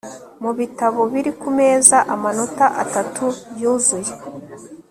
Mubitabo 0.43 1.01
biri 1.11 1.31
ku 1.41 1.49
meza 1.57 1.97
amanota 2.13 2.65
atatu 2.83 3.25
yuzuye 3.61 4.13